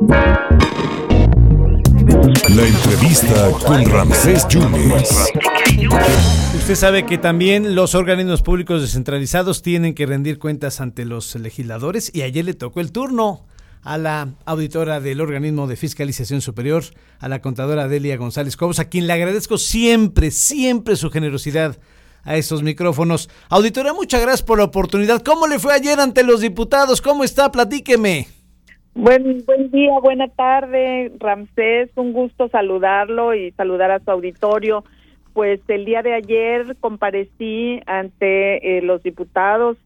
[0.00, 0.14] La
[2.64, 5.10] entrevista con Ramsés Yunes.
[6.54, 12.12] Usted sabe que también los organismos públicos descentralizados tienen que rendir cuentas ante los legisladores
[12.14, 13.44] y ayer le tocó el turno
[13.82, 16.84] a la auditora del organismo de fiscalización superior,
[17.18, 21.76] a la contadora Delia González Cobos, a quien le agradezco siempre, siempre su generosidad
[22.22, 23.28] a esos micrófonos.
[23.48, 25.22] Auditora, muchas gracias por la oportunidad.
[25.24, 27.00] ¿Cómo le fue ayer ante los diputados?
[27.00, 27.50] ¿Cómo está?
[27.50, 28.37] Platíqueme.
[28.98, 31.88] Buen, buen día, buena tarde, Ramsés.
[31.94, 34.82] Un gusto saludarlo y saludar a su auditorio.
[35.34, 39.76] Pues el día de ayer comparecí ante eh, los diputados.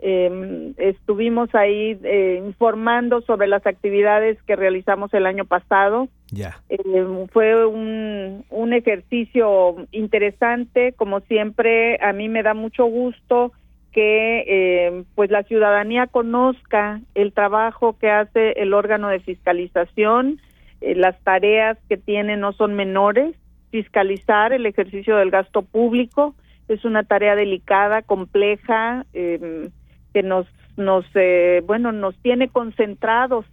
[0.00, 6.08] Eh, estuvimos ahí eh, informando sobre las actividades que realizamos el año pasado.
[6.32, 6.60] Ya.
[6.68, 13.52] Eh, fue un, un ejercicio interesante, como siempre, a mí me da mucho gusto
[13.96, 20.38] que eh, pues la ciudadanía conozca el trabajo que hace el órgano de fiscalización,
[20.82, 23.34] eh, las tareas que tiene no son menores,
[23.70, 26.34] fiscalizar el ejercicio del gasto público
[26.68, 29.70] es una tarea delicada, compleja, eh,
[30.12, 33.46] que nos nos eh, bueno nos tiene concentrados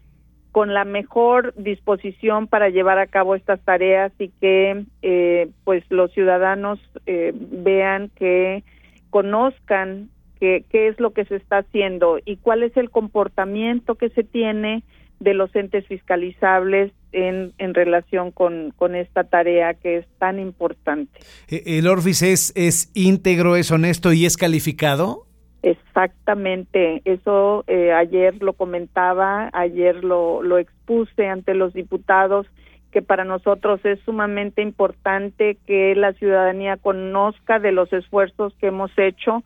[0.51, 6.11] con la mejor disposición para llevar a cabo estas tareas y que eh, pues los
[6.11, 8.63] ciudadanos vean que
[9.09, 10.09] conozcan
[10.43, 14.23] qué qué es lo que se está haciendo y cuál es el comportamiento que se
[14.23, 14.83] tiene
[15.21, 21.17] de los entes fiscalizables en, en relación con, con esta tarea que es tan importante.
[21.47, 25.25] Eh, ¿El Orfis es, es íntegro, es honesto y es calificado?
[25.61, 32.47] Exactamente, eso eh, ayer lo comentaba, ayer lo, lo expuse ante los diputados,
[32.91, 38.91] que para nosotros es sumamente importante que la ciudadanía conozca de los esfuerzos que hemos
[38.97, 39.41] hecho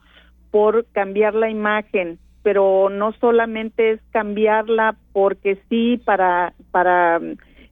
[0.58, 7.22] por cambiar la imagen, pero no solamente es cambiarla porque sí para para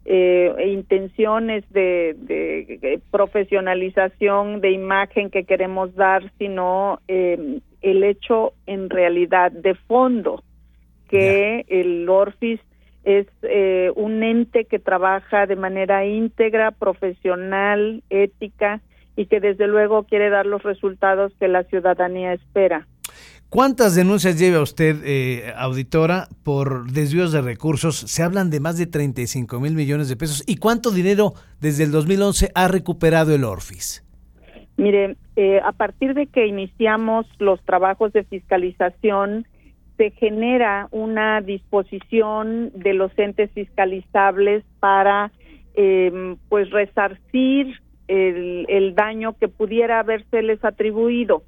[0.06, 8.54] eh, intenciones de, de, de, profesionalización de imagen que queremos dar, sino eh, el hecho
[8.68, 10.44] en realidad de fondo
[11.10, 11.80] que yeah.
[11.80, 12.60] el Orfis
[13.04, 18.80] es eh, un ente que trabaja de manera íntegra, profesional, ética
[19.16, 22.88] y que desde luego quiere dar los resultados que la ciudadanía espera.
[23.50, 27.96] ¿Cuántas denuncias lleva usted, eh, auditora, por desvíos de recursos?
[27.96, 30.44] Se hablan de más de 35 mil millones de pesos.
[30.46, 34.04] ¿Y cuánto dinero desde el 2011 ha recuperado el Orfis?
[34.78, 39.48] Mire, eh, a partir de que iniciamos los trabajos de fiscalización,
[39.96, 45.32] se genera una disposición de los entes fiscalizables para,
[45.76, 51.44] eh, pues, resarcir el, daño que pudiera habérseles atribuido.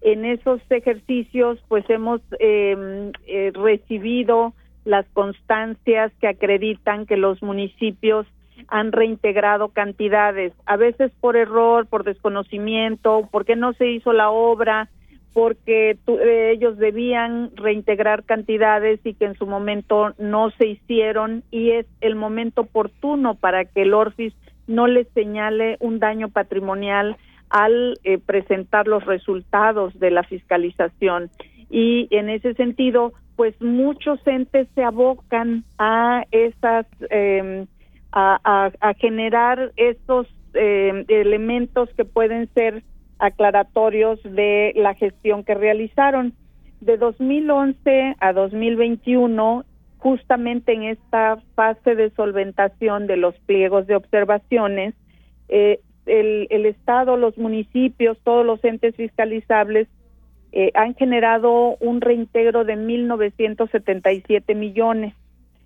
[0.00, 8.26] En esos ejercicios pues hemos eh, eh, recibido las constancias que acreditan que los municipios
[8.68, 14.88] han reintegrado cantidades, a veces por error, por desconocimiento, porque no se hizo la obra,
[15.32, 21.44] porque tu, eh, ellos debían reintegrar cantidades y que en su momento no se hicieron
[21.50, 24.34] y es el momento oportuno para que el Orfis
[24.70, 27.16] no les señale un daño patrimonial
[27.50, 31.30] al eh, presentar los resultados de la fiscalización.
[31.68, 37.64] Y en ese sentido pues muchos entes se abocan a esas eh,
[38.12, 42.82] a, a, generar estos eh, elementos que pueden ser
[43.18, 46.34] aclaratorios de la gestión que realizaron.
[46.82, 49.64] De 2011 a 2021
[50.00, 54.94] justamente en esta fase de solventación de los pliegos de observaciones
[55.48, 59.88] eh, el, el Estado, los municipios, todos los entes fiscalizables
[60.52, 65.14] eh, han generado un reintegro de 1.977 millones.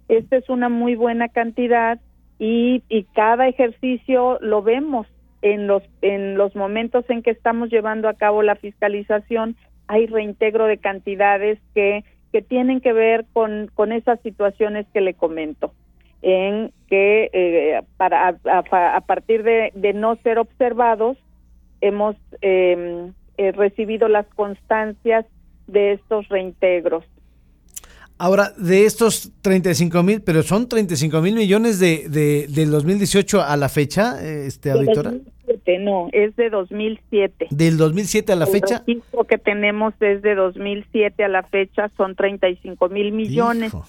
[0.08, 1.98] Esta es una muy buena cantidad
[2.38, 5.06] y, y cada ejercicio lo vemos
[5.40, 9.56] en los, en los momentos en que estamos llevando a cabo la fiscalización,
[9.86, 15.14] hay reintegro de cantidades que, que tienen que ver con, con esas situaciones que le
[15.14, 15.72] comento
[16.20, 21.16] en que eh, para a, partir de, de, no ser observados
[21.80, 25.26] hemos eh, eh, recibido las constancias
[25.68, 27.04] de estos reintegros.
[28.16, 33.56] Ahora, de estos 35 mil, pero son 35 mil millones de, de, del 2018 a
[33.56, 35.10] la fecha, este, auditora.
[35.10, 37.48] 2007, no, es de 2007.
[37.50, 38.84] ¿Del 2007 a la El fecha?
[38.86, 43.68] El que tenemos es de 2007 a la fecha, son 35 mil millones.
[43.68, 43.84] Hijo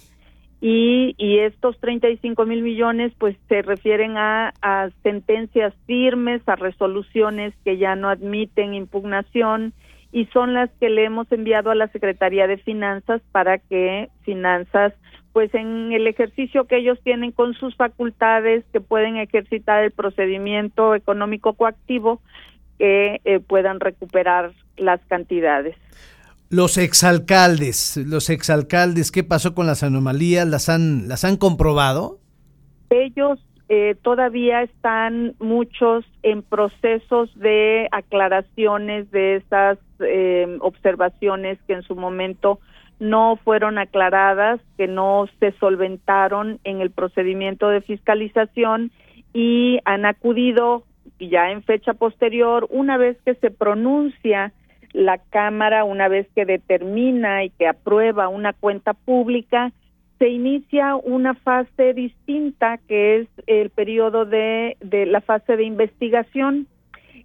[0.62, 7.54] y, y estos 35 mil millones pues se refieren a, a sentencias firmes, a resoluciones
[7.64, 9.74] que ya no admiten impugnación
[10.16, 14.94] y son las que le hemos enviado a la Secretaría de Finanzas para que Finanzas
[15.34, 20.96] pues en el ejercicio que ellos tienen con sus facultades que pueden ejercitar el procedimiento
[20.96, 22.22] económico coactivo
[22.80, 25.76] que eh, puedan recuperar las cantidades.
[26.50, 30.48] Los exalcaldes, los exalcaldes, ¿qué pasó con las anomalías?
[30.48, 32.20] ¿Las han, las han comprobado?
[32.90, 41.82] Ellos eh, todavía están muchos en procesos de aclaraciones de esas eh, observaciones que en
[41.82, 42.60] su momento
[43.00, 48.92] no fueron aclaradas, que no se solventaron en el procedimiento de fiscalización
[49.34, 50.84] y han acudido
[51.20, 54.54] ya en fecha posterior, una vez que se pronuncia
[54.94, 59.74] la Cámara, una vez que determina y que aprueba una cuenta pública,
[60.20, 66.68] se inicia una fase distinta que es el periodo de, de la fase de investigación.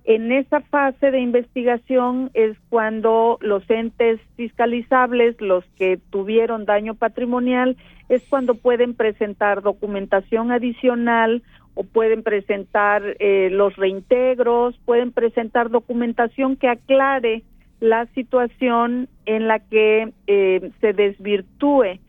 [0.04, 7.76] En esa fase de investigación es cuando los entes fiscalizables, los que tuvieron daño patrimonial,
[8.08, 11.42] es cuando pueden presentar documentación adicional
[11.74, 17.44] o pueden presentar eh, los reintegros, pueden presentar documentación que aclare
[17.78, 22.00] la situación en la que eh, se desvirtúe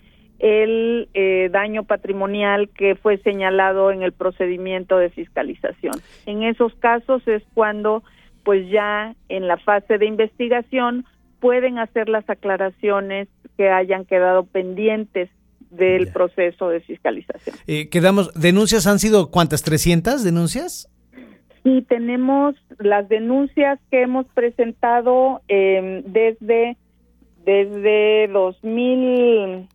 [0.42, 5.94] el eh, daño patrimonial que fue señalado en el procedimiento de fiscalización.
[6.26, 8.04] En esos casos es cuando,
[8.44, 11.06] pues ya en la fase de investigación,
[11.40, 15.30] pueden hacer las aclaraciones que hayan quedado pendientes
[15.70, 17.56] del proceso de fiscalización.
[17.68, 19.64] Eh, quedamos, ¿denuncias han sido cuántas?
[19.64, 20.90] ¿300 denuncias?
[21.64, 26.78] Sí, tenemos las denuncias que hemos presentado eh, desde,
[27.46, 29.68] desde 2000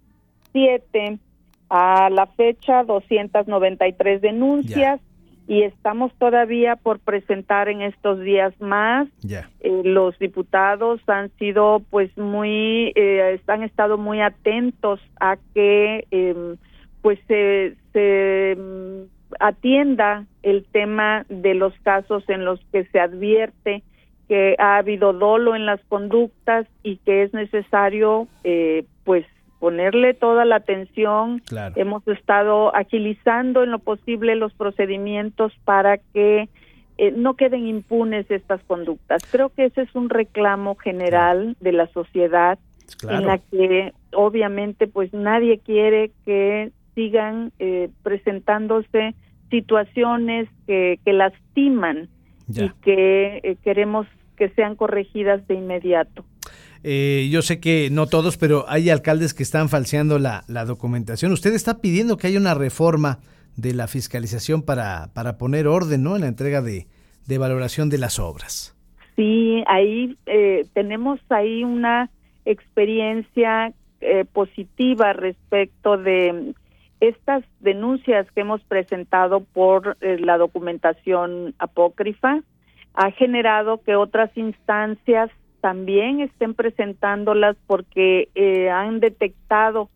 [1.68, 5.00] a la fecha 293 denuncias.
[5.48, 9.06] Y estamos todavía por presentar en estos días más.
[9.28, 16.56] Eh, los diputados han sido pues muy, eh, han estado muy atentos a que em,
[17.00, 19.02] pues se, se mm,
[19.38, 23.84] atienda el tema de los casos en los que se advierte
[24.28, 29.24] que ha habido dolo en las conductas y que es necesario eh, pues
[29.58, 31.42] ponerle toda la atención.
[31.74, 36.48] Hemos estado agilizando en lo posible los procedimientos para que
[36.98, 39.22] eh, no queden impunes estas conductas.
[39.30, 42.58] Creo que ese es un reclamo general de la sociedad
[43.08, 49.14] en la que obviamente pues nadie quiere que sigan eh, presentándose
[49.50, 52.08] situaciones que, que lastiman
[52.48, 54.06] y que eh, queremos
[54.36, 56.24] que sean corregidas de inmediato.
[56.88, 61.32] Eh, yo sé que no todos, pero hay alcaldes que están falseando la, documentación.
[61.32, 63.18] Usted está pidiendo que haya una reforma
[63.56, 66.14] de la fiscalización para, para poner orden ¿no?
[66.14, 66.86] en la entrega de,
[67.40, 68.76] valoración de las obras.
[69.16, 72.08] Sí, ahí eh, tenemos ahí una
[72.44, 76.54] experiencia eh, positiva respecto de
[77.00, 82.42] estas denuncias que hemos presentado por la documentación apócrifa.
[82.94, 85.32] Ha generado que otras instancias
[85.66, 89.90] también estén presentándolas porque eh, han detectado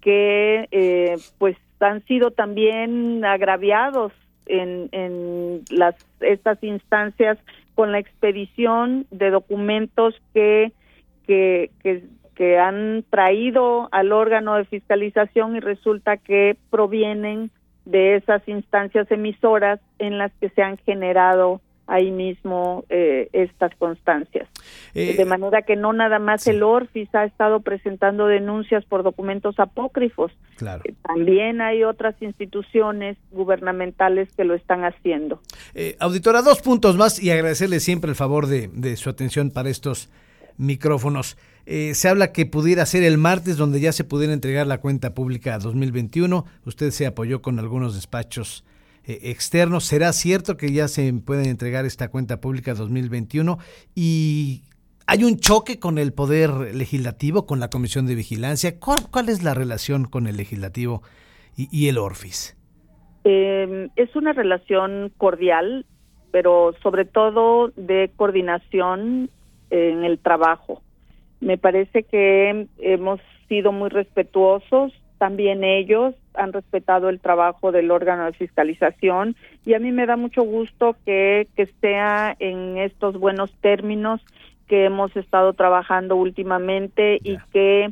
[0.00, 4.14] que eh, pues han sido también agraviados
[4.46, 7.36] en, en las estas instancias
[7.74, 10.72] con la expedición de documentos que,
[11.26, 12.02] que, que,
[12.34, 17.50] que han traído al órgano de fiscalización y resulta que provienen
[17.84, 21.60] de esas instancias emisoras en las que se han generado
[21.90, 24.48] ahí mismo eh, estas constancias.
[24.94, 29.58] Eh, de manera que no nada más el ORFIS ha estado presentando denuncias por documentos
[29.58, 30.30] apócrifos.
[30.56, 30.82] Claro.
[30.84, 35.40] Eh, también hay otras instituciones gubernamentales que lo están haciendo.
[35.98, 40.10] auditora, dos puntos más y agradecerle siempre el favor de, de su atención para estos
[40.58, 41.36] micrófonos.
[41.66, 45.58] se habla que pudiera ser el martes donde ya se pudiera entregar la cuenta pública
[45.58, 46.44] 2021.
[46.66, 48.64] Usted se apoyó con algunos despachos
[49.06, 49.80] eh, externo.
[49.80, 53.58] ¿Será cierto que ya se puede entregar esta cuenta pública 2021?
[53.94, 54.62] Y
[55.06, 58.78] hay un choque con el Poder Legislativo, con la Comisión de Vigilancia.
[58.78, 61.02] ¿Cuál, es la relación con el Legislativo
[61.56, 62.56] y, el ORFIS?
[63.24, 65.84] Em, es una relación cordial,
[66.30, 69.30] pero sobre todo de coordinación
[69.70, 70.82] en el trabajo.
[71.40, 78.26] Me parece que hemos sido muy respetuosos también ellos han respetado el trabajo del órgano
[78.26, 83.52] de fiscalización y a mí me da mucho gusto que, que sea en estos buenos
[83.60, 84.20] términos
[84.68, 87.90] que hemos estado trabajando últimamente y que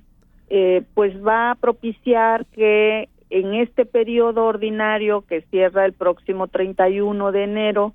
[0.50, 7.32] eh, pues va a propiciar que en este periodo ordinario que cierra el próximo 31
[7.32, 7.94] de enero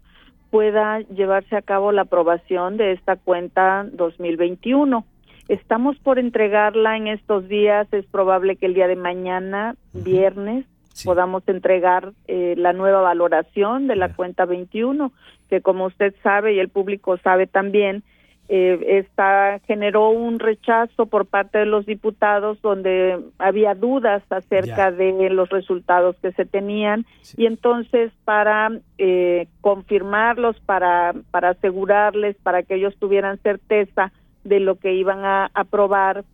[0.51, 5.05] pueda llevarse a cabo la aprobación de esta cuenta 2021
[5.47, 10.65] Estamos por entregarla en estos días, es probable que el día de mañana, viernes,
[11.03, 15.11] podamos entregar eh, la nueva valoración de la cuenta 21,
[15.49, 18.03] que como usted sabe y el público sabe también,
[18.49, 25.29] eh, esta generó un rechazo por parte de los diputados donde había dudas acerca de
[25.29, 27.05] los resultados que se tenían.
[27.37, 34.11] Y entonces para eh, confirmarlos, para, para asegurarles, para que ellos tuvieran certeza
[34.43, 36.25] de lo que iban a aprobar,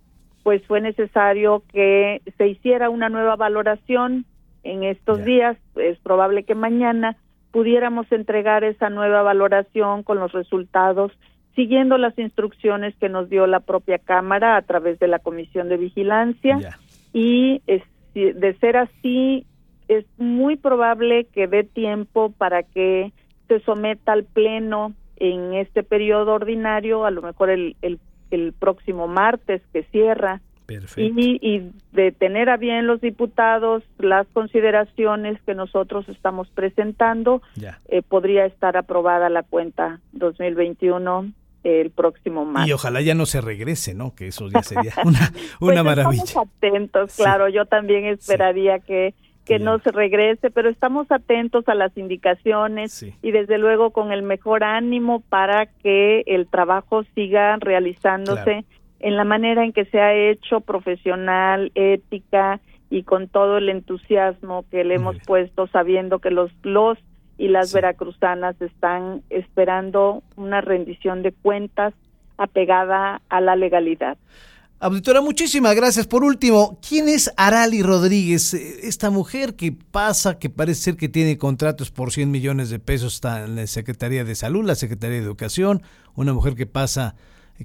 [0.43, 4.25] pues fue necesario que se hiciera una nueva valoración
[4.63, 7.15] en estos días, es probable que mañana
[7.51, 11.11] pudiéramos entregar esa nueva valoración con los resultados
[11.55, 15.77] siguiendo las instrucciones que nos dio la propia Cámara a través de la Comisión de
[15.77, 16.77] Vigilancia.
[17.11, 17.61] Y
[18.13, 19.45] de ser así
[19.87, 23.11] es muy probable que dé tiempo para que
[23.47, 27.99] se someta al Pleno en este periodo ordinario, a lo mejor el, el,
[28.31, 30.41] el próximo martes que cierra
[30.97, 37.41] y, de tener a bien los diputados las consideraciones que nosotros estamos presentando,
[37.87, 41.31] eh, podría estar aprobada la cuenta 2021
[41.63, 42.69] el próximo martes.
[42.69, 44.15] Y ojalá ya no se regrese, ¿no?
[44.15, 46.23] Que eso ya sería una, pues una maravilla.
[46.23, 49.13] Estamos atentos, claro, yo también esperaría que
[49.49, 54.21] que no se regrese, pero estamos atentos a las indicaciones y desde luego con el
[54.21, 58.63] mejor ánimo para que el trabajo siga realizándose
[58.99, 62.59] en la manera en que se ha hecho profesional, ética
[62.91, 66.99] y con todo el entusiasmo que le hemos puesto sabiendo que los los
[67.39, 71.95] y las veracruzanas están esperando una rendición de cuentas
[72.37, 74.17] apegada a la legalidad.
[74.81, 76.07] Auditora, muchísimas gracias.
[76.07, 78.53] Por último, ¿quién es Arali Rodríguez?
[78.53, 83.15] Esta mujer que pasa, que parece ser que tiene contratos por 100 millones de pesos,
[83.15, 85.83] está en la Secretaría de Salud, la Secretaría de Educación,
[86.15, 87.15] una mujer que pasa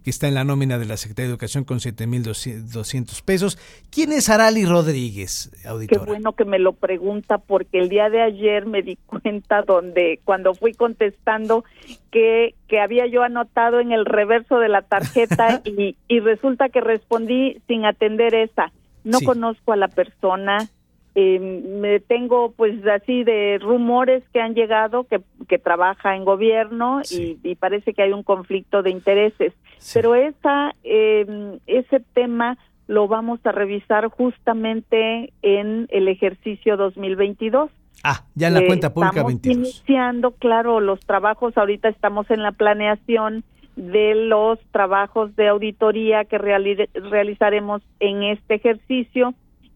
[0.03, 3.59] que está en la nómina de la Secretaría de Educación con 7.200 pesos.
[3.91, 6.05] ¿Quién es Arali Rodríguez, auditora?
[6.05, 10.21] Qué bueno que me lo pregunta porque el día de ayer me di cuenta donde
[10.25, 11.65] cuando fui contestando
[12.11, 16.81] que, que había yo anotado en el reverso de la tarjeta y, y resulta que
[16.81, 18.73] respondí sin atender esa.
[19.05, 20.69] No conozco a la persona,
[21.15, 27.03] eh, me tengo pues así de rumores que han llegado que, que trabaja en gobierno
[27.11, 29.53] y, parece que hay un conflicto de intereses.
[29.93, 37.71] Pero esa eh, ese tema lo vamos a revisar justamente en el ejercicio 2022
[38.07, 42.53] Ah, ya en la cuenta pública estamos iniciando, claro, los trabajos, ahorita estamos en la
[42.53, 43.45] planeación
[43.77, 49.35] de los trabajos de auditoría que realizaremos en este ejercicio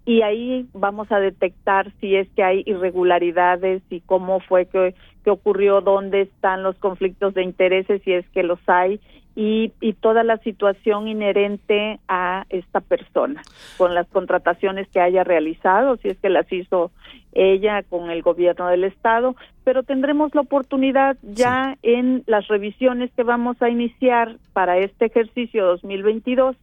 [0.08, 5.28] y ahí vamos a detectar si es que hay irregularidades y cómo fue que, que
[5.28, 9.00] ocurrió, dónde están los conflictos de intereses, si es que los hay,
[9.36, 13.42] y, y toda la situación inherente a esta persona,
[13.76, 16.90] con las contrataciones que haya realizado, si es que las hizo
[17.34, 23.24] ella con el gobierno del estado, pero tendremos la oportunidad ya en las revisiones que
[23.24, 26.56] vamos a iniciar para este ejercicio 2022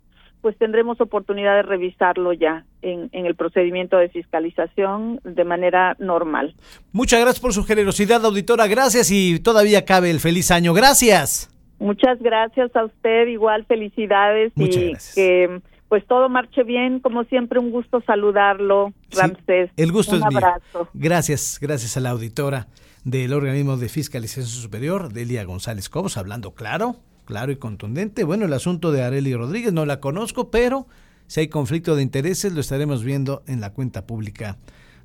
[0.45, 6.53] pues tendremos oportunidad de revisarlo ya en, el procedimiento de fiscalización de manera normal.
[6.91, 8.67] Muchas gracias por su generosidad, auditora.
[8.67, 10.75] Gracias y todavía cabe el feliz año.
[10.75, 11.49] Gracias.
[11.79, 17.71] Muchas gracias a usted, igual felicidades y que pues todo marche bien, como siempre un
[17.71, 19.71] gusto saludarlo, Ramsés.
[19.77, 20.89] el gusto es abrazo.
[20.93, 22.67] Gracias, gracias a la auditora
[23.03, 28.23] del organismo de fiscalización superior, Delia González Cobos, hablando claro claro y contundente.
[28.23, 30.87] Bueno, el asunto de Areli Rodríguez no la conozco, pero
[31.27, 34.57] si hay conflicto de intereses lo estaremos viendo en la cuenta pública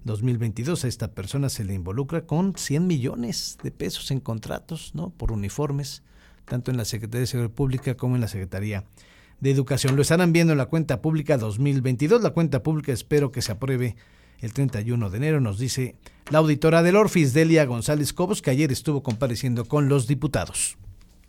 [0.05, 0.85] 2022.
[0.85, 5.11] A esta persona se le involucra con 100 millones de pesos en contratos, ¿no?
[5.11, 6.03] Por uniformes,
[6.45, 8.85] tanto en la Secretaría de Seguridad Pública como en la Secretaría
[9.41, 9.97] de Educación.
[9.97, 12.23] Lo estarán viendo en la cuenta pública 2022.
[12.23, 13.97] La cuenta pública espero que se apruebe
[14.41, 15.97] el 31 de enero, nos dice
[16.31, 20.79] la auditora del Orfis, Delia González Cobos, que ayer estuvo compareciendo con los diputados.